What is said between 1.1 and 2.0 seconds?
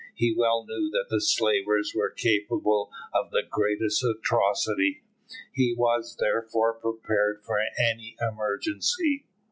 the slavers